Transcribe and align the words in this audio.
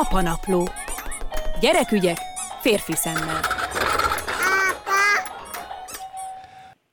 Apanapló. 0.00 0.68
Gyerekügyek 1.60 2.18
férfi 2.60 2.92
szemmel. 2.96 3.40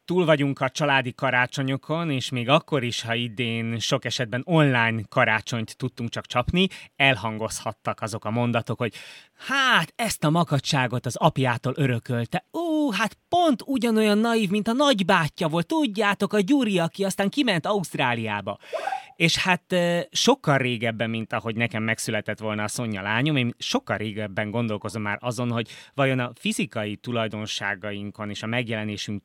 Túl 0.05 0.25
vagyunk 0.25 0.59
a 0.59 0.69
családi 0.69 1.13
karácsonyokon, 1.13 2.09
és 2.09 2.29
még 2.29 2.49
akkor 2.49 2.83
is, 2.83 3.01
ha 3.01 3.13
idén 3.13 3.79
sok 3.79 4.05
esetben 4.05 4.41
online 4.45 5.01
karácsonyt 5.09 5.77
tudtunk 5.77 6.09
csak 6.09 6.25
csapni, 6.25 6.67
elhangozhattak 6.95 8.01
azok 8.01 8.25
a 8.25 8.29
mondatok, 8.29 8.77
hogy 8.77 8.93
hát 9.47 9.93
ezt 9.95 10.23
a 10.23 10.29
makacságot 10.29 11.05
az 11.05 11.15
apjától 11.15 11.73
örökölte. 11.75 12.45
Ó, 12.53 12.91
hát 12.91 13.17
pont 13.29 13.61
ugyanolyan 13.65 14.17
naív, 14.17 14.49
mint 14.49 14.67
a 14.67 14.73
nagybátyja 14.73 15.47
volt, 15.47 15.67
tudjátok, 15.67 16.33
a 16.33 16.39
Gyuri, 16.39 16.79
aki 16.79 17.03
aztán 17.03 17.29
kiment 17.29 17.65
Ausztráliába. 17.65 18.57
És 19.15 19.37
hát 19.37 19.75
sokkal 20.11 20.57
régebben, 20.57 21.09
mint 21.09 21.33
ahogy 21.33 21.55
nekem 21.55 21.83
megszületett 21.83 22.39
volna 22.39 22.63
a 22.63 22.67
Szonya 22.67 23.01
lányom, 23.01 23.35
én 23.35 23.53
sokkal 23.57 23.97
régebben 23.97 24.51
gondolkozom 24.51 25.01
már 25.01 25.17
azon, 25.21 25.51
hogy 25.51 25.69
vajon 25.93 26.19
a 26.19 26.31
fizikai 26.35 26.95
tulajdonságainkon 26.95 28.29
és 28.29 28.43
a 28.43 28.47
megjelenésünk 28.47 29.23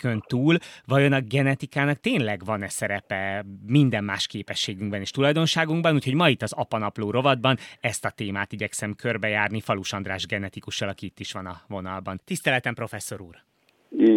kön 0.00 0.22
túl, 0.26 0.56
vajon 0.86 1.12
a 1.12 1.20
genetikának 1.20 2.00
tényleg 2.00 2.44
van-e 2.44 2.68
szerepe 2.68 3.44
minden 3.66 4.04
más 4.04 4.26
képességünkben 4.26 5.00
és 5.00 5.10
tulajdonságunkban, 5.10 5.94
úgyhogy 5.94 6.14
ma 6.14 6.28
itt 6.28 6.42
az 6.42 6.52
Apanapló 6.52 7.10
rovatban 7.10 7.56
ezt 7.80 8.04
a 8.04 8.10
témát 8.10 8.52
igyekszem 8.52 8.94
körbejárni 8.94 9.60
Falus 9.60 9.92
András 9.92 10.26
genetikussal, 10.26 10.88
aki 10.88 11.06
itt 11.06 11.18
is 11.18 11.32
van 11.32 11.46
a 11.46 11.56
vonalban. 11.68 12.20
Tiszteletem, 12.24 12.74
professzor 12.74 13.20
úr! 13.20 13.36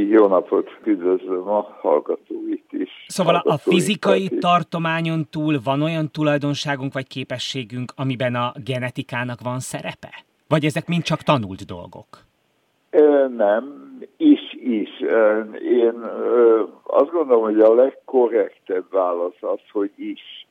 Jó 0.09 0.27
napot, 0.27 0.69
üdvözlöm 0.85 1.47
a 1.47 1.77
hallgatóit 1.81 2.65
is. 2.69 2.89
Szóval 3.07 3.35
a 3.35 3.57
fizikai 3.57 4.29
tartományon 4.39 5.27
túl 5.29 5.59
van 5.63 5.81
olyan 5.81 6.11
tulajdonságunk 6.11 6.93
vagy 6.93 7.07
képességünk, 7.07 7.91
amiben 7.95 8.35
a 8.35 8.53
genetikának 8.63 9.41
van 9.41 9.59
szerepe? 9.59 10.23
Vagy 10.47 10.65
ezek 10.65 10.87
mind 10.87 11.03
csak 11.03 11.21
tanult 11.21 11.65
dolgok? 11.65 12.07
Nem, 13.37 13.93
is, 14.17 14.39
is. 14.59 14.89
Én 15.61 15.93
azt 16.83 17.11
gondolom, 17.11 17.43
hogy 17.43 17.59
a 17.59 17.73
legkorrektebb 17.73 18.85
válasz 18.91 19.41
az, 19.41 19.59
hogy 19.71 19.91
is. 19.95 20.47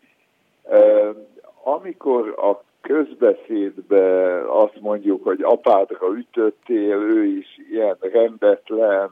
Amikor 1.62 2.28
a 2.28 2.62
közbeszédbe 2.80 4.36
azt 4.52 4.80
mondjuk, 4.80 5.24
hogy 5.24 5.42
apádra 5.42 6.06
ütöttél, 6.16 6.96
ő 6.96 7.24
is 7.24 7.58
ilyen 7.70 7.96
rendetlen, 8.00 9.10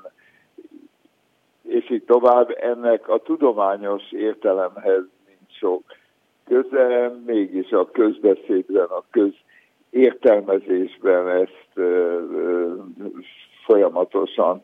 és 1.68 1.91
így 1.91 2.05
tovább, 2.05 2.56
ennek 2.61 3.08
a 3.08 3.18
tudományos 3.18 4.12
értelemhez 4.12 5.02
nincs 5.27 5.58
sok 5.58 5.83
köze, 6.46 7.12
mégis 7.27 7.70
a 7.70 7.91
közbeszédben, 7.91 8.86
a 8.86 9.05
közértelmezésben 9.11 11.28
ezt 11.28 11.80
folyamatosan, 13.64 14.62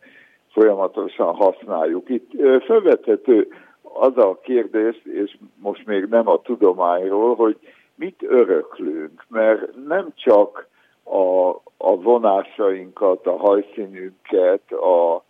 folyamatosan 0.56 1.34
használjuk. 1.34 2.08
Itt 2.08 2.30
felvethető 2.64 3.48
az 3.82 4.16
a 4.16 4.38
kérdés, 4.42 5.02
és 5.04 5.36
most 5.56 5.86
még 5.86 6.04
nem 6.04 6.28
a 6.28 6.40
tudományról, 6.42 7.34
hogy 7.34 7.56
mit 7.94 8.22
öröklünk, 8.22 9.24
mert 9.28 9.86
nem 9.86 10.08
csak 10.14 10.66
a, 11.04 11.48
a 11.76 11.96
vonásainkat, 11.96 13.26
a 13.26 13.36
hajszínünket, 13.36 14.72
a 14.72 15.24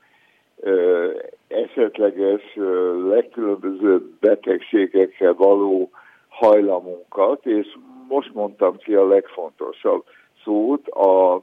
ö, 0.61 1.11
esetleges 1.49 2.43
ö, 2.57 3.09
legkülönbözőbb 3.09 4.03
betegségekkel 4.21 5.35
való 5.35 5.91
hajlamunkat, 6.29 7.47
és 7.47 7.77
most 8.09 8.35
mondtam 8.35 8.77
ki 8.77 8.95
a 8.95 9.07
legfontosabb 9.07 10.05
szót, 10.45 10.89
a 10.89 11.43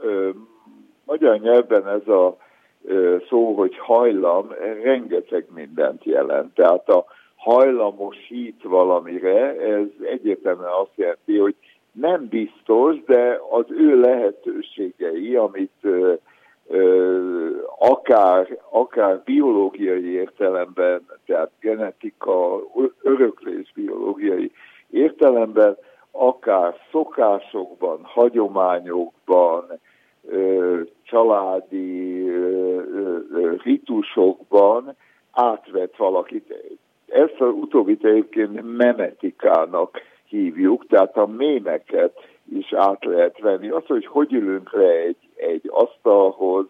ö, 0.00 0.30
magyar 1.04 1.38
nyelven 1.38 1.88
ez 1.88 2.08
a 2.08 2.36
szó, 3.28 3.54
hogy 3.54 3.78
hajlam, 3.78 4.48
rengeteg 4.82 5.46
mindent 5.54 6.04
jelent. 6.04 6.54
Tehát 6.54 6.88
a 6.88 7.04
hajlamosít 7.36 8.62
valamire, 8.62 9.56
ez 9.56 9.86
egyértelműen 10.02 10.70
azt 10.80 10.92
jelenti, 10.94 11.38
hogy 11.38 11.54
nem 11.92 12.26
biztos, 12.28 12.96
de 13.06 13.40
az 13.50 13.64
ő 13.68 14.00
lehetőségei, 14.00 15.36
amit 15.36 15.72
ö, 15.80 16.12
ö, 16.68 17.50
akár, 17.78 18.58
akár 18.70 19.22
biológiai 19.24 20.12
értelemben, 20.12 21.06
tehát 21.26 21.50
genetika, 21.60 22.60
öröklés 23.02 23.72
biológiai 23.74 24.52
értelemben, 24.90 25.76
akár 26.10 26.76
szokásokban, 26.90 28.00
hagyományokban, 28.02 29.64
családi 31.02 32.30
ritusokban 33.62 34.96
átvett 35.30 35.96
valakit. 35.96 36.54
Ezt 37.06 37.40
az 37.40 37.54
utóbbit 37.54 38.04
egyébként 38.04 38.76
memetikának 38.76 40.00
hívjuk, 40.28 40.86
tehát 40.86 41.16
a 41.16 41.26
mémeket 41.26 42.12
is 42.52 42.72
át 42.72 43.04
lehet 43.04 43.38
venni. 43.38 43.68
Az, 43.68 43.86
hogy 43.86 44.06
hogy 44.06 44.32
ülünk 44.32 44.72
le 44.72 44.90
egy, 44.90 45.28
egy 45.36 45.64
asztalhoz, 45.66 46.66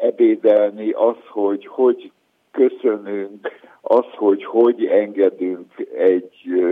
ebédelni, 0.00 0.90
az, 0.90 1.16
hogy 1.28 1.66
hogy 1.66 2.12
köszönünk, 2.50 3.48
az, 3.88 4.04
hogy 4.16 4.44
hogy 4.44 4.84
engedünk 4.84 5.88
egy 5.96 6.30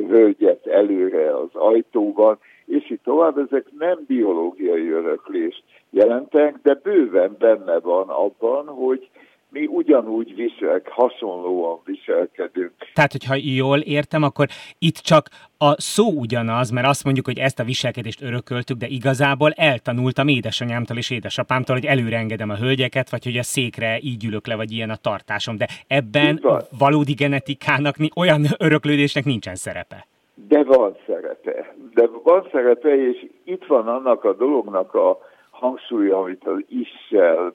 hölgyet 0.09 0.67
előre 0.67 1.37
az 1.37 1.49
ajtóban, 1.53 2.39
és 2.65 2.91
így 2.91 3.01
tovább, 3.05 3.39
ezek 3.39 3.67
nem 3.79 4.05
biológiai 4.07 4.91
öröklést 4.91 5.63
jelentek, 5.91 6.59
de 6.63 6.75
bőven 6.83 7.37
benne 7.39 7.79
van 7.79 8.09
abban, 8.09 8.67
hogy 8.67 9.09
mi 9.49 9.67
ugyanúgy 9.67 10.35
viselk, 10.35 10.89
hasonlóan 10.89 11.79
viselkedünk. 11.85 12.74
Tehát, 12.95 13.13
hogyha 13.13 13.35
jól 13.35 13.79
értem, 13.79 14.23
akkor 14.23 14.47
itt 14.79 14.97
csak 14.97 15.29
a 15.59 15.81
szó 15.81 16.11
ugyanaz, 16.11 16.71
mert 16.71 16.87
azt 16.87 17.05
mondjuk, 17.05 17.27
hogy 17.27 17.39
ezt 17.39 17.61
a 17.61 17.65
viselkedést 17.65 18.23
örököltük, 18.23 18.77
de 18.77 18.87
igazából 18.87 19.53
eltanultam 19.57 20.29
édesanyámtól 20.29 20.97
és 20.97 21.11
édesapámtól, 21.11 21.77
hogy 21.77 21.85
előre 21.85 22.17
engedem 22.17 22.51
a 22.51 22.57
hölgyeket, 22.57 23.11
vagy 23.11 23.25
hogy 23.25 23.37
a 23.37 23.43
székre 23.43 23.99
így 24.01 24.25
ülök 24.25 24.47
le, 24.47 24.57
vagy 24.57 24.73
ilyen 24.73 24.91
a 24.91 24.97
tartásom. 24.97 25.57
De 25.57 25.67
ebben 25.87 26.41
valódi 26.79 27.13
genetikának, 27.13 27.97
olyan 28.17 28.45
öröklődésnek 28.59 29.25
nincsen 29.25 29.55
szerepe. 29.55 30.07
De 30.49 30.65
van 30.65 30.97
szerepe. 31.07 31.75
De 31.95 32.09
van 32.23 32.49
szerepe, 32.53 33.09
és 33.09 33.27
itt 33.45 33.65
van 33.67 33.89
annak 33.89 34.25
a 34.25 34.33
dolognak 34.33 34.95
a 34.95 35.19
hangsúlya, 35.51 36.19
amit 36.19 36.45
az 36.45 36.65
issel 36.69 37.53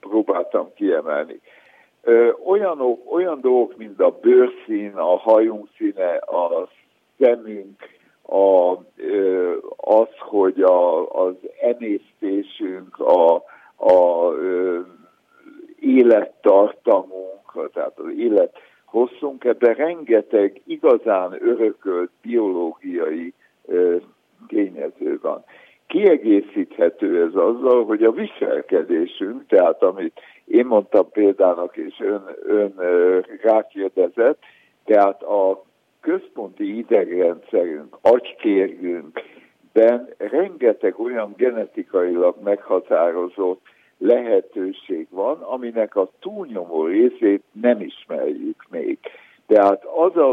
próbáltam 0.00 0.70
kiemelni. 0.74 1.40
Olyan, 2.44 2.98
olyan 3.10 3.40
dolgok, 3.40 3.76
mint 3.76 4.00
a 4.00 4.18
bőrszín, 4.20 4.92
a 4.94 5.16
hajunk 5.16 5.68
színe, 5.76 6.16
a 6.16 6.68
szemünk, 7.18 7.76
a, 8.22 8.70
az, 9.76 10.08
hogy 10.18 10.60
a, 10.60 11.10
az 11.10 11.34
emésztésünk, 11.60 12.98
a, 12.98 13.34
a 13.76 14.30
élettartamunk, 15.80 17.70
tehát 17.72 17.98
az 17.98 18.12
élet 18.16 18.56
hosszunk, 18.84 19.44
ebben 19.44 19.74
rengeteg 19.74 20.60
igazán 20.66 21.38
örökölt 21.40 22.10
biológiai 22.22 23.34
tényező 24.46 25.18
van. 25.22 25.44
Kiegészíthető 25.86 27.22
ez 27.22 27.34
azzal, 27.34 27.84
hogy 27.84 28.02
a 28.02 28.10
viselkedésünk, 28.12 29.46
tehát 29.46 29.82
amit 29.82 30.20
én 30.46 30.66
mondtam 30.66 31.10
példának, 31.10 31.76
és 31.76 32.00
ön, 32.00 32.22
ön 32.42 32.74
rákérdezett, 33.42 34.38
tehát 34.84 35.22
a 35.22 35.64
központi 36.00 36.78
idegrendszerünk, 36.78 37.96
agykérgünkben 38.00 40.08
rengeteg 40.16 41.00
olyan 41.00 41.34
genetikailag 41.36 42.36
meghatározott 42.42 43.60
lehetőség 43.98 45.06
van, 45.10 45.42
aminek 45.42 45.96
a 45.96 46.10
túlnyomó 46.20 46.84
részét 46.84 47.42
nem 47.52 47.80
ismerjük 47.80 48.66
még. 48.70 48.98
Tehát 49.46 49.84
az 49.84 50.16
a, 50.16 50.30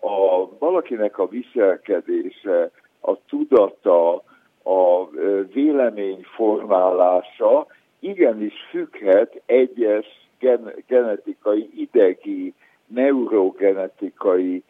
a 0.00 0.48
valakinek 0.58 1.18
a 1.18 1.28
viselkedése, 1.28 2.70
a 3.00 3.16
tudata, 3.28 4.22
a 4.62 5.08
véleményformálása 5.52 7.66
igenis 8.02 8.54
függhet 8.70 9.42
egyes 9.46 10.06
gen, 10.38 10.72
genetikai, 10.86 11.70
idegi, 11.76 12.54
neurogenetikai 12.86 14.62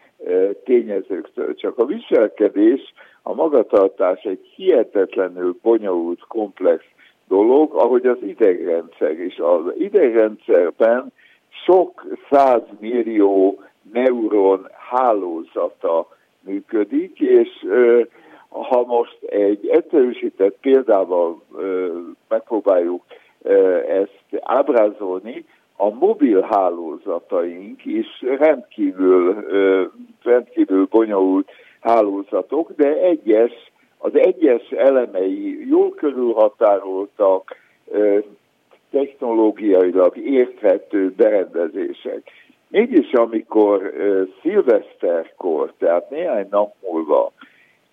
tényezőktől. 0.64 1.54
Csak 1.54 1.78
a 1.78 1.84
viselkedés, 1.84 2.92
a 3.22 3.34
magatartás 3.34 4.22
egy 4.22 4.46
hihetetlenül 4.54 5.58
bonyolult, 5.62 6.20
komplex 6.28 6.84
dolog, 7.28 7.74
ahogy 7.74 8.06
az 8.06 8.18
idegrendszer 8.22 9.20
is. 9.20 9.38
Az 9.38 9.62
idegrendszerben 9.78 11.12
sok 11.64 12.06
százmillió 12.30 13.60
neuron 13.92 14.68
hálózata 14.90 16.08
működik, 16.40 17.20
és 17.20 17.66
ha 18.48 18.84
most 18.86 19.22
egy 19.22 19.68
egyszerűsített 19.68 20.56
példával 20.60 21.42
megpróbáljuk 22.28 23.02
ezt 23.88 24.24
ábrázolni, 24.40 25.44
a 25.76 25.90
mobil 25.90 26.40
hálózataink 26.40 27.84
is 27.84 28.06
rendkívül, 28.38 29.36
rendkívül 30.22 30.86
bonyolult 30.90 31.50
hálózatok, 31.80 32.70
de 32.76 32.96
egyes, 32.96 33.52
az 33.98 34.10
egyes 34.14 34.70
elemei 34.70 35.68
jól 35.68 35.90
körülhatároltak, 35.90 37.56
technológiailag 38.90 40.16
érthető 40.16 41.12
berendezések. 41.16 42.30
Mégis 42.68 43.12
amikor 43.12 43.92
szilveszterkor, 44.40 45.72
tehát 45.78 46.10
néhány 46.10 46.46
nap 46.50 46.74
múlva, 46.82 47.32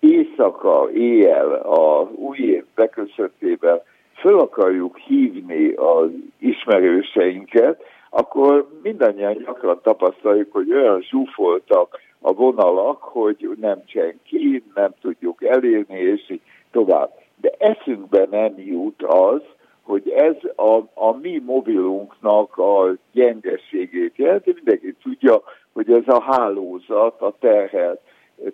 éjszaka, 0.00 0.90
éjjel, 0.92 1.52
a 1.52 2.10
új 2.14 2.38
év 2.38 2.64
beköszöntében 2.74 3.80
föl 4.20 4.38
akarjuk 4.38 4.98
hívni 4.98 5.72
az 5.72 6.10
ismerőseinket, 6.38 7.82
akkor 8.10 8.68
mindannyian 8.82 9.36
gyakran 9.36 9.80
tapasztaljuk, 9.82 10.52
hogy 10.52 10.72
olyan 10.72 11.00
zsúfoltak 11.00 12.00
a 12.20 12.32
vonalak, 12.32 13.02
hogy 13.02 13.56
nem 13.60 13.82
ki, 14.24 14.62
nem 14.74 14.90
tudjuk 15.00 15.44
elérni, 15.44 15.98
és 15.98 16.30
így 16.30 16.40
tovább. 16.70 17.10
De 17.40 17.50
eszünkbe 17.58 18.26
nem 18.30 18.54
jut 18.56 19.02
az, 19.02 19.40
hogy 19.82 20.08
ez 20.08 20.36
a, 20.56 20.80
a 20.94 21.16
mi 21.22 21.42
mobilunknak 21.44 22.58
a 22.58 22.94
gyengeségét 23.12 24.16
jelenti. 24.16 24.52
Mindenki 24.54 24.94
tudja, 25.02 25.42
hogy 25.72 25.92
ez 25.92 26.02
a 26.06 26.22
hálózat, 26.22 27.20
a 27.20 27.34
terhelt, 27.40 28.00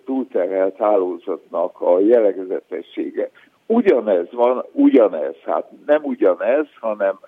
túlterhelt 0.05 0.75
hálózatnak 0.77 1.81
a 1.81 1.99
jellegzetessége. 1.99 3.29
Ugyanez 3.67 4.27
van, 4.31 4.65
ugyanez, 4.71 5.35
hát 5.45 5.69
nem 5.85 6.03
ugyanez, 6.03 6.65
hanem 6.79 7.19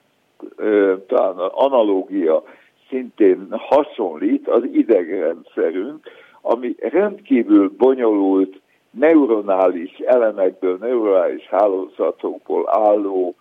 ö, 0.56 0.95
talán 1.07 1.38
analógia 1.38 2.44
szintén 2.89 3.47
hasonlít 3.50 4.47
az 4.47 4.63
idegrendszerünk, 4.71 6.07
ami 6.41 6.75
rendkívül 6.80 7.74
bonyolult 7.77 8.59
neuronális 8.91 9.97
elemekből, 9.97 10.77
neuronális 10.80 11.47
hálózatokból 11.47 12.69
álló 12.69 13.35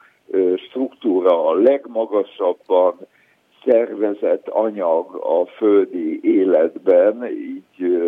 struktúra 0.57 1.47
a 1.49 1.55
legmagasabban 1.55 2.97
szervezett 3.65 4.49
anyag 4.49 5.15
a 5.15 5.47
földi 5.47 6.21
életben, 6.23 7.27
így 7.27 8.01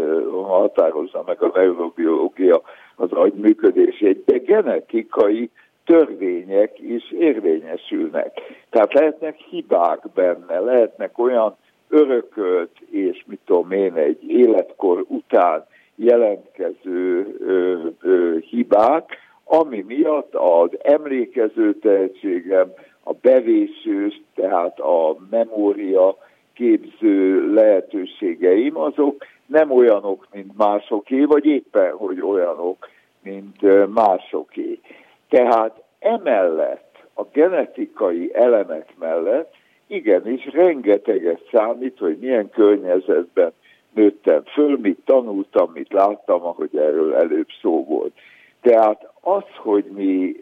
határozza 0.47 1.23
meg 1.27 1.43
a 1.43 1.51
neurobiológia 1.55 2.63
az 3.01 3.13
agy 3.13 3.33
működését, 3.33 4.25
de 4.25 4.39
genetikai 4.39 5.51
törvények 5.85 6.79
is 6.79 7.13
érvényesülnek. 7.13 8.41
Tehát 8.71 8.93
lehetnek 8.93 9.37
hibák 9.37 10.01
benne, 10.15 10.59
lehetnek 10.59 11.19
olyan 11.19 11.57
örökölt 11.89 12.71
és 12.91 13.25
mit 13.27 13.41
tudom 13.45 13.71
én, 13.71 13.95
egy 13.95 14.31
életkor 14.31 15.05
után 15.09 15.67
jelentkező 15.95 17.37
ö, 17.41 17.87
ö, 18.03 18.37
hibák, 18.39 19.19
ami 19.45 19.85
miatt 19.87 20.35
az 20.35 20.71
emlékező 20.83 21.75
tehetségem, 21.75 22.73
a 23.03 23.13
bevésős, 23.13 24.21
tehát 24.35 24.79
a 24.81 25.17
memória 25.31 26.17
képző 26.61 27.53
lehetőségeim, 27.53 28.77
azok 28.77 29.27
nem 29.47 29.71
olyanok, 29.71 30.27
mint 30.33 30.57
másoké, 30.57 31.25
vagy 31.25 31.45
éppen, 31.45 31.93
hogy 31.93 32.21
olyanok, 32.21 32.89
mint 33.23 33.89
másoké. 33.95 34.81
Tehát 35.29 35.83
emellett, 35.99 37.05
a 37.15 37.23
genetikai 37.33 38.31
elemek 38.35 38.95
mellett 38.99 39.55
igenis 39.87 40.47
rengeteget 40.53 41.49
számít, 41.53 41.99
hogy 41.99 42.17
milyen 42.21 42.51
környezetben 42.51 43.53
nőttem 43.95 44.43
föl, 44.45 44.79
mit 44.79 44.99
tanultam, 45.05 45.71
mit 45.75 45.93
láttam, 45.93 46.45
ahogy 46.45 46.77
erről 46.77 47.15
előbb 47.15 47.49
szó 47.61 47.85
volt. 47.85 48.13
Tehát 48.61 49.09
az, 49.21 49.45
hogy 49.57 49.85
mi 49.85 50.37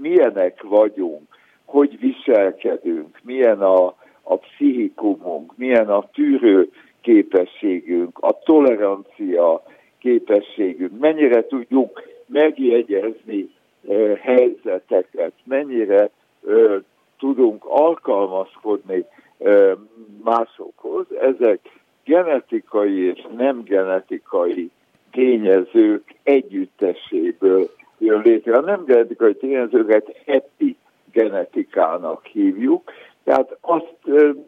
milyenek 0.00 0.62
vagyunk, 0.62 1.22
hogy 1.64 1.98
viselkedünk, 2.00 3.18
milyen 3.22 3.60
a, 3.60 3.94
a 4.30 4.36
pszichikumunk, 4.36 5.56
milyen 5.56 5.88
a 5.88 6.08
tűrő 6.12 6.70
képességünk, 7.00 8.18
a 8.18 8.38
tolerancia 8.38 9.62
képességünk, 9.98 10.98
mennyire 10.98 11.46
tudjuk 11.46 12.02
megjegyezni 12.26 13.50
uh, 13.82 14.18
helyzeteket, 14.18 15.32
mennyire 15.44 16.10
uh, 16.40 16.76
tudunk 17.18 17.64
alkalmazkodni 17.64 19.04
uh, 19.36 19.72
másokhoz, 20.24 21.06
ezek 21.20 21.60
genetikai 22.04 23.06
és 23.06 23.26
nem 23.36 23.62
genetikai 23.64 24.70
tényezők 25.10 26.14
együtteséből 26.22 27.70
jön 27.98 28.20
létre. 28.24 28.56
A 28.56 28.60
nem 28.60 28.84
genetikai 28.84 29.34
tényezőket 29.34 30.16
epigenetikának 30.24 32.26
hívjuk, 32.26 32.92
tehát 33.24 33.56
azt 33.60 33.94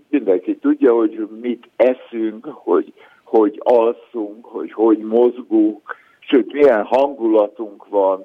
mindenki 0.09 0.57
tudja, 0.57 0.95
hogy 0.95 1.29
mit 1.41 1.69
eszünk, 1.77 2.45
hogy 2.45 2.93
hogy 3.33 3.61
alszunk, 3.63 4.45
hogy 4.45 4.73
hogy 4.73 4.99
mozgunk, 4.99 5.97
sőt 6.19 6.53
milyen 6.53 6.85
hangulatunk 6.85 7.89
van, 7.89 8.23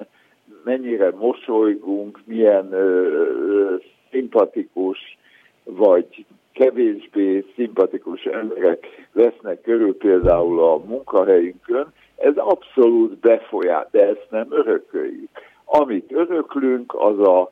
mennyire 0.64 1.12
mosolygunk, 1.12 2.20
milyen 2.26 2.72
ö, 2.72 3.08
ö, 3.08 3.76
szimpatikus 4.12 5.18
vagy 5.64 6.26
kevésbé 6.54 7.46
szimpatikus 7.56 8.24
emberek 8.24 9.08
vesznek 9.12 9.62
körül 9.62 9.98
például 9.98 10.60
a 10.60 10.78
munkahelyünkön, 10.78 11.94
ez 12.16 12.36
abszolút 12.36 13.18
befolyás, 13.18 13.86
de 13.92 14.08
ezt 14.08 14.28
nem 14.30 14.48
örököljük. 14.50 15.30
Amit 15.66 16.12
öröklünk, 16.12 16.94
az 16.94 17.20
a, 17.20 17.52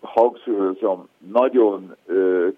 hangsúlyozom, 0.00 1.08
nagyon 1.18 1.96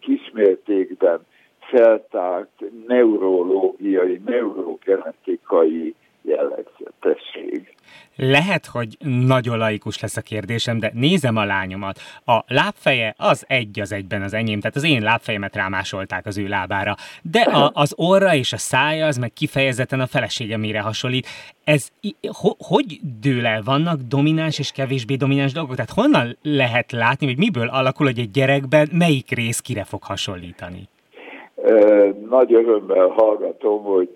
kismértékben 0.01 1.27
feltárt 1.59 2.63
neurológiai, 2.87 4.21
neurogenetikai 4.25 5.95
jellegzetesség. 6.23 7.75
Lehet, 8.17 8.67
hogy 8.67 8.97
nagyon 9.01 9.59
laikus 9.59 9.99
lesz 10.01 10.17
a 10.17 10.21
kérdésem, 10.21 10.79
de 10.79 10.91
nézem 10.95 11.37
a 11.37 11.45
lányomat. 11.45 12.01
A 12.25 12.45
lábfeje 12.47 13.15
az 13.17 13.45
egy 13.49 13.81
az 13.81 13.93
egyben 13.93 14.23
az 14.23 14.33
enyém, 14.33 14.61
tehát 14.61 14.77
az 14.77 14.83
én 14.83 15.03
lábfejemet 15.03 15.57
rámásolták 15.57 16.27
az 16.27 16.39
ő 16.39 16.47
lábára. 16.47 16.97
De 17.23 17.41
a, 17.41 17.71
az 17.75 17.93
orra 17.97 18.35
és 18.35 18.53
a 18.53 18.57
szája 18.57 19.07
az 19.07 19.17
meg 19.17 19.33
kifejezetten 19.33 20.01
a 20.01 20.07
feleségemére 20.07 20.81
hasonlít. 20.81 21.29
Ez 21.65 21.89
ho, 22.33 22.51
hogy 22.59 23.01
dől 23.21 23.47
el? 23.47 23.63
Vannak 23.63 24.01
domináns 24.01 24.59
és 24.59 24.71
kevésbé 24.71 25.15
domináns 25.15 25.53
dolgok? 25.53 25.75
Tehát 25.75 25.91
honnan 25.91 26.39
lehet 26.43 26.93
látni, 26.93 27.27
hogy 27.27 27.39
miből 27.39 27.69
alakul, 27.69 28.07
hogy 28.07 28.19
egy 28.19 28.31
gyerekben 28.31 28.89
melyik 28.93 29.31
rész 29.31 29.59
kire 29.59 29.85
fog 29.85 30.03
hasonlítani? 30.03 30.89
Nagy 32.29 32.55
örömmel 32.55 33.07
hallgatom, 33.07 33.83
hogy 33.83 34.11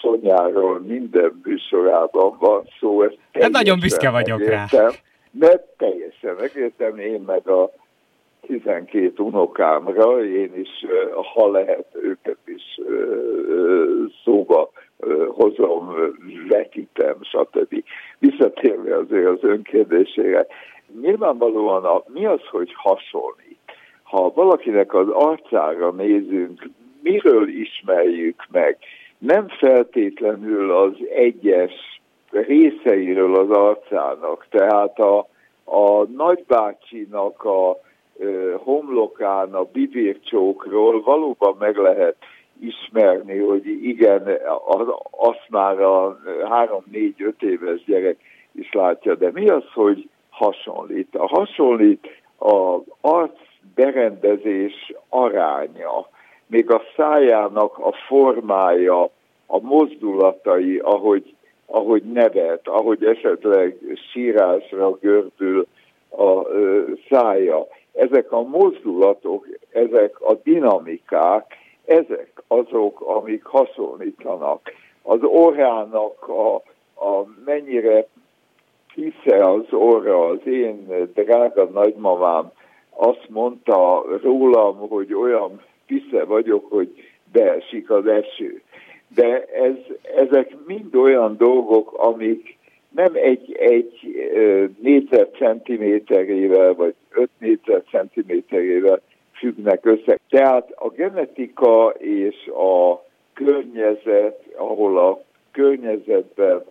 Szonyáról 0.00 0.80
minden 0.80 1.40
műsorában 1.44 2.36
van 2.38 2.62
szó. 2.80 3.02
Ezt 3.02 3.18
hát 3.32 3.50
nagyon 3.50 3.78
büszke 3.80 4.10
vagyok 4.10 4.38
megértem, 4.38 4.80
rá. 4.80 4.90
Mert 5.30 5.62
teljesen 5.76 6.34
megértem, 6.38 6.98
én 6.98 7.20
meg 7.26 7.48
a 7.48 7.70
12 8.46 9.22
unokámra, 9.22 10.24
én 10.24 10.54
is, 10.54 10.68
ha 11.34 11.50
lehet, 11.50 11.86
őket 11.92 12.38
is 12.44 12.80
szóba 14.24 14.70
hozom, 15.28 15.94
vetítem, 16.48 17.16
stb. 17.20 17.84
Visszatérve 18.18 18.96
azért 18.96 19.26
az 19.26 19.38
önkérdésére. 19.40 20.46
Nyilvánvalóan 21.00 21.84
a, 21.84 22.02
mi 22.06 22.26
az, 22.26 22.40
hogy 22.50 22.72
hasonlít? 22.74 23.51
Ha 24.12 24.32
valakinek 24.34 24.94
az 24.94 25.08
arcára 25.08 25.90
nézünk, 25.90 26.70
miről 27.02 27.48
ismerjük 27.48 28.46
meg, 28.50 28.78
nem 29.18 29.48
feltétlenül 29.48 30.70
az 30.76 30.92
egyes 31.14 32.00
részeiről 32.30 33.36
az 33.36 33.50
arcának, 33.50 34.46
tehát 34.50 34.98
a, 34.98 35.18
a 35.64 36.04
nagybácsinak 36.16 37.44
a 37.44 37.80
ö, 38.18 38.54
homlokán, 38.58 39.54
a 39.54 39.64
bibércsókról 39.64 41.02
valóban 41.02 41.56
meg 41.58 41.76
lehet 41.76 42.16
ismerni, 42.60 43.38
hogy 43.38 43.66
igen, 43.66 44.22
az, 44.66 44.86
azt 45.10 45.46
már 45.48 45.80
a 45.80 46.18
három-négy-öt 46.48 47.42
éves 47.42 47.84
gyerek 47.84 48.16
is 48.52 48.72
látja, 48.72 49.14
de 49.14 49.30
mi 49.32 49.48
az, 49.48 49.64
hogy 49.74 50.08
hasonlít? 50.30 51.16
A 51.16 51.26
hasonlít 51.26 52.08
az 52.38 52.80
arc 53.00 53.50
berendezés 53.74 54.92
aránya, 55.08 56.06
még 56.46 56.70
a 56.70 56.82
szájának 56.96 57.78
a 57.78 57.92
formája, 58.06 59.10
a 59.46 59.60
mozdulatai, 59.60 60.78
ahogy, 60.78 61.34
ahogy 61.66 62.02
nevet, 62.02 62.68
ahogy 62.68 63.04
esetleg 63.04 63.76
sírásra 64.12 64.90
gördül 65.00 65.66
a 66.10 66.42
szája. 67.10 67.66
Ezek 67.92 68.32
a 68.32 68.42
mozdulatok, 68.42 69.46
ezek 69.72 70.20
a 70.20 70.34
dinamikák, 70.42 71.56
ezek 71.84 72.42
azok, 72.46 73.00
amik 73.00 73.44
hasonlítanak. 73.44 74.72
Az 75.02 75.22
orrának 75.22 76.28
a, 76.28 76.54
a 77.06 77.26
mennyire 77.44 78.06
hisze 78.94 79.44
az 79.44 79.72
orra, 79.72 80.26
az 80.26 80.46
én 80.46 81.08
drága 81.14 81.64
nagymamám 81.64 82.52
azt 82.96 83.26
mondta 83.28 84.04
rólam, 84.22 84.76
hogy 84.76 85.14
olyan 85.14 85.60
pisze 85.86 86.24
vagyok, 86.24 86.70
hogy 86.70 86.88
beesik 87.32 87.90
az 87.90 88.06
eső. 88.06 88.62
De 89.14 89.44
ez, 89.44 89.74
ezek 90.16 90.56
mind 90.66 90.94
olyan 90.94 91.36
dolgok, 91.36 91.92
amik 91.92 92.56
nem 92.94 93.10
egy, 93.14 93.52
egy 93.52 94.14
négyzetcentiméterével, 94.80 96.74
vagy 96.74 96.94
öt 97.10 97.30
négyzetcentiméterével 97.38 99.00
függnek 99.32 99.84
össze. 99.86 100.18
Tehát 100.28 100.70
a 100.74 100.88
genetika 100.88 101.94
és 101.98 102.46
a 102.46 103.04
környezet, 103.32 104.44
ahol 104.56 104.98
a 104.98 105.22
környezetben 105.52 106.64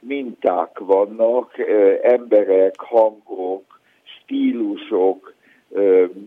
minták 0.00 0.78
vannak, 0.78 1.58
emberek, 2.02 2.80
hangok, 2.80 3.80
stílusok, 4.02 5.31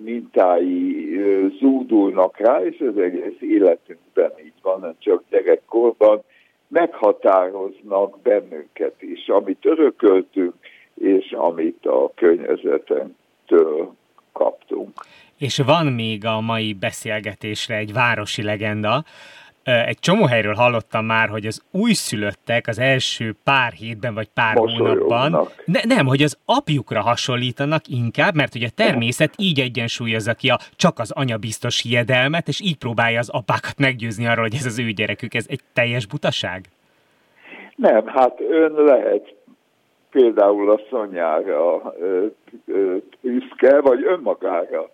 mintái 0.04 1.20
zúdulnak 1.60 2.38
rá, 2.38 2.64
és 2.64 2.80
az 2.80 2.98
egész 2.98 3.40
életünkben 3.40 4.32
így 4.46 4.54
van, 4.62 4.80
nem 4.80 4.96
csak 5.00 5.24
gyerekkorban, 5.30 6.24
meghatároznak 6.68 8.22
bennünket 8.22 9.02
is, 9.02 9.28
amit 9.28 9.66
örököltünk, 9.66 10.54
és 10.94 11.32
amit 11.32 11.86
a 11.86 12.12
környezetentől 12.16 13.94
kaptunk. 14.32 14.92
És 15.38 15.58
van 15.58 15.86
még 15.86 16.26
a 16.26 16.42
mai 16.42 16.74
beszélgetésre 16.74 17.76
egy 17.76 17.94
városi 17.94 18.44
legenda, 18.44 19.04
egy 19.66 20.00
csomó 20.00 20.26
helyről 20.26 20.54
hallottam 20.54 21.06
már, 21.06 21.30
hogy 21.30 21.46
az 21.46 21.64
újszülöttek 21.72 22.68
az 22.68 22.80
első 22.80 23.36
pár 23.44 23.72
hétben 23.72 24.14
vagy 24.14 24.30
pár 24.34 24.56
hónapban, 24.56 25.48
ne, 25.66 25.80
nem, 25.96 26.06
hogy 26.06 26.22
az 26.22 26.38
apjukra 26.46 27.02
hasonlítanak 27.02 27.88
inkább, 27.88 28.36
mert 28.36 28.56
ugye 28.56 28.68
a 28.68 28.76
természet 28.76 29.34
így 29.38 29.60
egyensúlyozza 29.60 30.34
ki 30.34 30.50
a 30.50 30.60
csak 30.76 31.00
az 31.00 31.12
anya 31.12 31.38
biztos 31.38 31.82
hiedelmet, 31.82 32.48
és 32.48 32.62
így 32.62 32.78
próbálja 32.78 33.20
az 33.20 33.30
apákat 33.30 33.78
meggyőzni 33.78 34.28
arról, 34.28 34.44
hogy 34.44 34.56
ez 34.56 34.66
az 34.66 34.80
ő 34.80 34.92
gyerekük. 34.92 35.34
Ez 35.34 35.46
egy 35.50 35.62
teljes 35.74 36.06
butaság? 36.06 36.66
Nem, 37.76 38.08
hát 38.08 38.40
ön 38.50 38.74
lehet 38.74 39.34
például 40.12 40.72
a 40.72 40.80
szonyára 40.90 41.94
büszke, 43.22 43.82
vagy 43.82 44.04
önmagára 44.04 44.90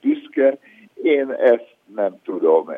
büszke. 0.00 0.58
Én 1.02 1.30
ezt 1.30 1.76
nem 1.94 2.16
tudom. 2.24 2.70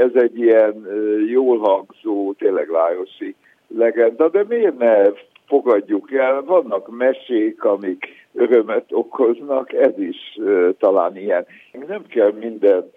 Ez, 0.00 0.22
egy 0.22 0.38
ilyen 0.38 0.86
jól 1.28 1.58
hangzó, 1.58 2.32
tényleg 2.32 2.68
lájosi 2.68 3.34
legenda, 3.68 4.28
de 4.28 4.44
miért 4.48 4.78
ne 4.78 5.10
fogadjuk 5.46 6.12
el? 6.12 6.42
Vannak 6.42 6.96
mesék, 6.96 7.64
amik 7.64 8.06
örömet 8.32 8.84
okoznak, 8.90 9.72
ez 9.72 9.98
is 9.98 10.38
talán 10.78 11.16
ilyen. 11.16 11.46
Nem 11.86 12.06
kell 12.06 12.32
minden 12.32 12.90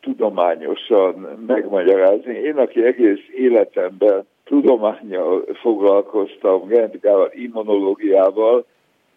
tudományosan 0.00 1.14
megmagyarázni. 1.46 2.34
Én, 2.34 2.56
aki 2.56 2.84
egész 2.84 3.24
életemben 3.34 4.26
tudományjal 4.44 5.44
foglalkoztam, 5.52 6.66
gentikával, 6.66 7.30
immunológiával, 7.32 8.64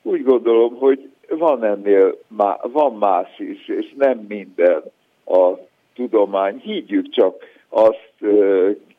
úgy 0.01 0.23
gondolom, 0.23 0.75
hogy 0.75 1.09
van 1.29 1.63
ennél, 1.63 2.17
van 2.61 2.93
más 2.97 3.39
is, 3.39 3.67
és 3.67 3.93
nem 3.97 4.25
minden 4.27 4.81
a 5.25 5.53
tudomány. 5.97 6.59
Higgyük 6.63 7.09
csak 7.09 7.35
azt, 7.69 8.13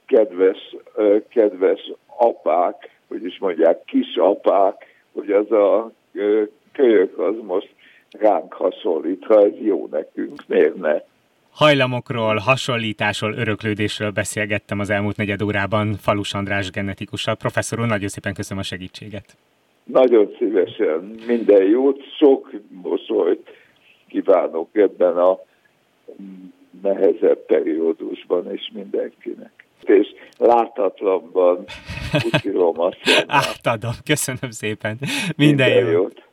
kedves, 0.06 0.76
kedves 1.28 1.92
apák, 2.06 2.90
hogy 3.08 3.24
is 3.24 3.38
mondják, 3.38 3.84
kisapák, 3.84 4.86
hogy 5.12 5.30
az 5.30 5.52
a 5.52 5.90
kölyök 6.72 7.18
az 7.18 7.34
most 7.42 7.68
ránk 8.18 8.52
hasonlít, 8.52 9.24
ha 9.24 9.44
ez 9.44 9.52
jó 9.60 9.88
nekünk, 9.90 10.42
miért 10.46 10.76
ne? 10.76 11.00
Hajlamokról, 11.52 12.36
hasonlításról, 12.36 13.34
öröklődésről 13.34 14.10
beszélgettem 14.10 14.78
az 14.78 14.90
elmúlt 14.90 15.16
negyed 15.16 15.42
órában 15.42 15.94
Falus 15.94 16.34
András 16.34 16.70
genetikussal. 16.70 17.34
Professzor 17.34 17.80
úr, 17.80 17.86
nagyon 17.86 18.08
szépen 18.08 18.34
köszönöm 18.34 18.62
a 18.62 18.66
segítséget. 18.66 19.36
Nagyon 19.84 20.34
szívesen, 20.38 21.14
minden 21.26 21.62
jót, 21.62 22.02
sok 22.18 22.50
mosolyt 22.82 23.48
kívánok 24.08 24.68
ebben 24.72 25.16
a 25.16 25.38
nehezebb 26.82 27.46
periódusban 27.46 28.54
is 28.54 28.70
mindenkinek. 28.74 29.66
És 29.82 30.06
látatlanban 30.38 31.64
utálom 32.34 32.80
azt. 32.80 32.98
Átadom, 33.26 33.92
köszönöm 34.04 34.50
szépen. 34.50 34.96
Minden, 35.00 35.34
Minden 35.36 35.68
jót. 35.70 35.92
jót. 35.92 36.27